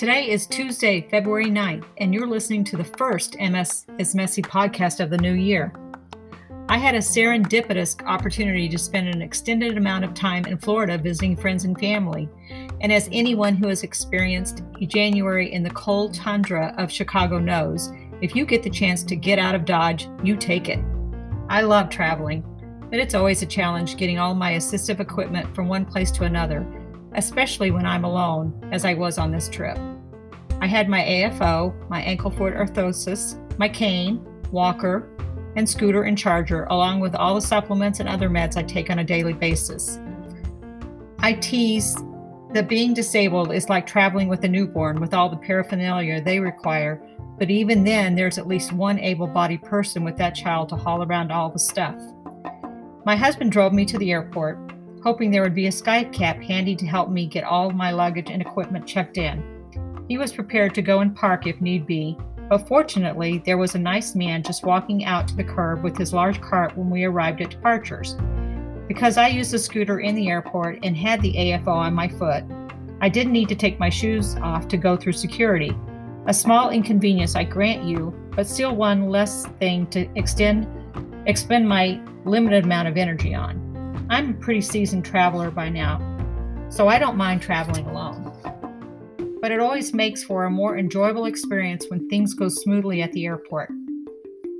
[0.00, 4.98] Today is Tuesday, February 9th, and you're listening to the first MS is Messy podcast
[4.98, 5.74] of the new year.
[6.70, 11.36] I had a serendipitous opportunity to spend an extended amount of time in Florida visiting
[11.36, 12.30] friends and family.
[12.80, 17.92] And as anyone who has experienced January in the cold tundra of Chicago knows,
[18.22, 20.82] if you get the chance to get out of Dodge, you take it.
[21.50, 22.42] I love traveling,
[22.88, 26.66] but it's always a challenge getting all my assistive equipment from one place to another
[27.14, 29.78] especially when I'm alone, as I was on this trip.
[30.60, 35.08] I had my AFO, my ankle foot orthosis, my cane, walker,
[35.56, 38.98] and scooter and charger, along with all the supplements and other meds I take on
[38.98, 39.98] a daily basis.
[41.20, 41.96] I tease
[42.52, 47.02] that being disabled is like traveling with a newborn with all the paraphernalia they require,
[47.38, 51.02] but even then, there's at least one able bodied person with that child to haul
[51.02, 51.96] around all the stuff.
[53.06, 54.58] My husband drove me to the airport,
[55.02, 58.42] hoping there would be a SkyCap handy to help me get all my luggage and
[58.42, 59.59] equipment checked in.
[60.10, 63.78] He was prepared to go and park if need be, but fortunately, there was a
[63.78, 67.40] nice man just walking out to the curb with his large cart when we arrived
[67.40, 68.16] at departures.
[68.88, 72.42] Because I used the scooter in the airport and had the AFO on my foot,
[73.00, 75.70] I didn't need to take my shoes off to go through security.
[76.26, 80.66] A small inconvenience, I grant you, but still one less thing to extend
[81.26, 84.08] expend my limited amount of energy on.
[84.10, 86.00] I'm a pretty seasoned traveler by now,
[86.68, 88.29] so I don't mind traveling alone.
[89.40, 93.26] But it always makes for a more enjoyable experience when things go smoothly at the
[93.26, 93.70] airport.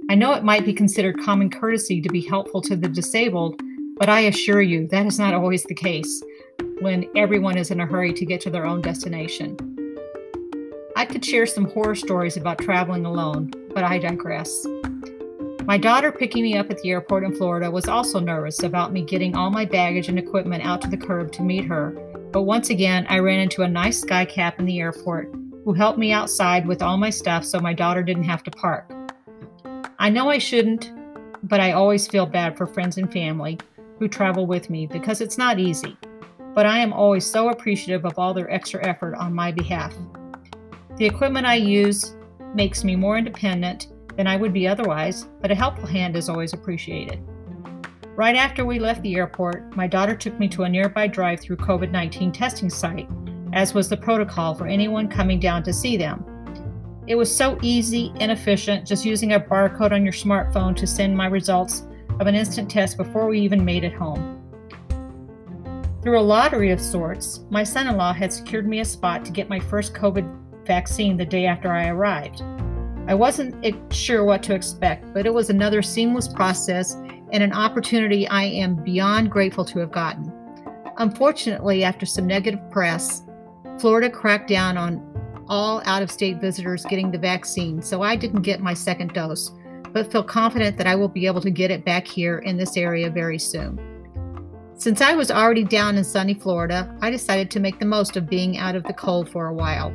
[0.09, 3.61] I know it might be considered common courtesy to be helpful to the disabled,
[3.97, 6.23] but I assure you that is not always the case
[6.81, 9.57] when everyone is in a hurry to get to their own destination.
[10.97, 14.67] I could share some horror stories about traveling alone, but I digress.
[15.65, 19.03] My daughter picking me up at the airport in Florida was also nervous about me
[19.03, 21.95] getting all my baggage and equipment out to the curb to meet her.
[22.33, 25.99] But once again, I ran into a nice sky cap in the airport who helped
[25.99, 28.93] me outside with all my stuff so my daughter didn't have to park.
[29.99, 30.93] I know I shouldn't,
[31.43, 33.59] but I always feel bad for friends and family
[33.99, 35.97] who travel with me because it's not easy.
[36.55, 39.95] But I am always so appreciative of all their extra effort on my behalf.
[40.97, 42.15] The equipment I use
[42.55, 46.53] makes me more independent than I would be otherwise, but a helpful hand is always
[46.53, 47.21] appreciated.
[48.21, 51.57] Right after we left the airport, my daughter took me to a nearby drive through
[51.57, 53.09] COVID 19 testing site,
[53.55, 56.23] as was the protocol for anyone coming down to see them.
[57.07, 61.17] It was so easy and efficient, just using a barcode on your smartphone to send
[61.17, 61.85] my results
[62.21, 64.37] of an instant test before we even made it home.
[66.03, 69.33] Through a lottery of sorts, my son in law had secured me a spot to
[69.33, 72.43] get my first COVID vaccine the day after I arrived.
[73.07, 73.65] I wasn't
[73.95, 76.99] sure what to expect, but it was another seamless process
[77.33, 80.33] and an opportunity I am beyond grateful to have gotten.
[80.99, 83.23] Unfortunately, after some negative press,
[83.79, 85.07] Florida cracked down on
[85.49, 89.51] all out of state visitors getting the vaccine, so I didn't get my second dose,
[89.93, 92.77] but feel confident that I will be able to get it back here in this
[92.77, 93.81] area very soon.
[94.75, 98.31] Since I was already down in sunny Florida, I decided to make the most of
[98.31, 99.93] being out of the cold for a while.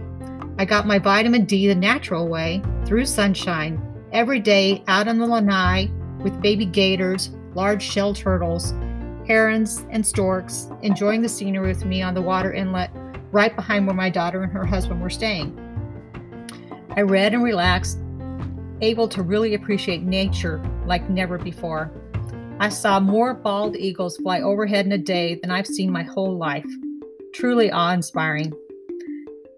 [0.58, 3.82] I got my vitamin D the natural way through sunshine
[4.12, 5.90] every day out on the lanai
[6.26, 8.74] with baby gators, large shell turtles,
[9.28, 12.90] herons, and storks, enjoying the scenery with me on the water inlet
[13.32, 15.56] right behind where my daughter and her husband were staying.
[16.98, 18.00] I read and relaxed,
[18.82, 21.92] able to really appreciate nature like never before.
[22.60, 26.40] I saw more bald eagles fly overhead in a day than I've seen my whole
[26.40, 26.66] life.
[27.36, 28.52] Truly awe inspiring.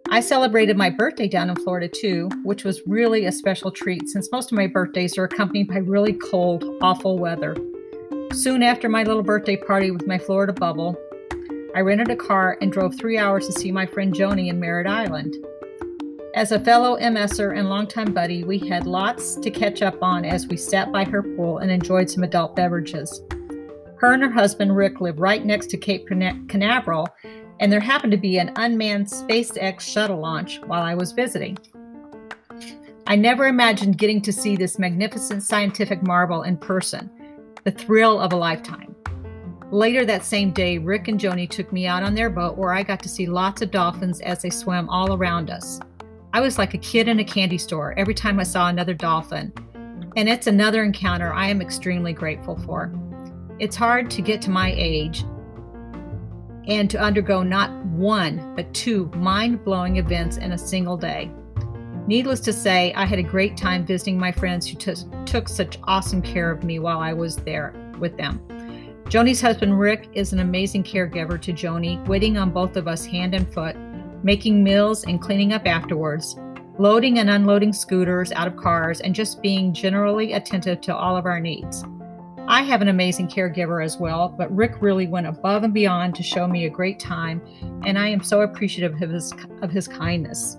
[0.09, 4.31] I celebrated my birthday down in Florida too, which was really a special treat since
[4.31, 7.57] most of my birthdays are accompanied by really cold, awful weather.
[8.31, 10.95] Soon after my little birthday party with my Florida bubble,
[11.75, 14.87] I rented a car and drove three hours to see my friend Joni in Merritt
[14.87, 15.35] Island.
[16.35, 20.47] As a fellow MSer and longtime buddy, we had lots to catch up on as
[20.47, 23.21] we sat by her pool and enjoyed some adult beverages.
[23.97, 27.07] Her and her husband Rick live right next to Cape Canaveral,
[27.59, 31.57] and there happened to be an unmanned SpaceX shuttle launch while I was visiting.
[33.07, 37.09] I never imagined getting to see this magnificent scientific marvel in person,
[37.63, 38.93] the thrill of a lifetime.
[39.71, 42.83] Later that same day, Rick and Joni took me out on their boat where I
[42.83, 45.79] got to see lots of dolphins as they swam all around us.
[46.33, 49.53] I was like a kid in a candy store every time I saw another dolphin,
[50.15, 52.93] and it's another encounter I am extremely grateful for.
[53.59, 55.23] It's hard to get to my age
[56.67, 61.31] and to undergo not one, but two mind blowing events in a single day.
[62.07, 64.93] Needless to say, I had a great time visiting my friends who t-
[65.25, 68.41] took such awesome care of me while I was there with them.
[69.09, 73.33] Joni's husband Rick is an amazing caregiver to Joni, waiting on both of us hand
[73.33, 73.75] and foot,
[74.23, 76.35] making meals and cleaning up afterwards,
[76.77, 81.25] loading and unloading scooters out of cars, and just being generally attentive to all of
[81.25, 81.83] our needs.
[82.49, 86.23] I have an amazing caregiver as well, but Rick really went above and beyond to
[86.23, 87.41] show me a great time,
[87.85, 90.55] and I am so appreciative of his, of his kindness.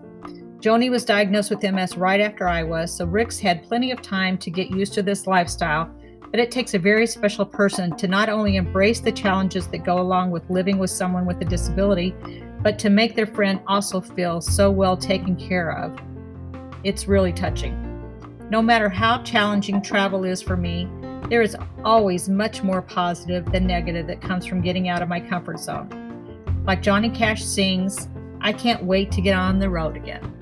[0.59, 4.37] Joni was diagnosed with MS right after I was, so Rick's had plenty of time
[4.37, 5.91] to get used to this lifestyle,
[6.31, 9.99] but it takes a very special person to not only embrace the challenges that go
[9.99, 12.15] along with living with someone with a disability,
[12.61, 15.99] but to make their friend also feel so well taken care of.
[16.85, 17.85] It's really touching.
[18.51, 20.87] No matter how challenging travel is for me,
[21.29, 25.21] there is always much more positive than negative that comes from getting out of my
[25.21, 25.89] comfort zone.
[26.67, 28.09] Like Johnny Cash sings,
[28.41, 30.38] I can't wait to get on the road again.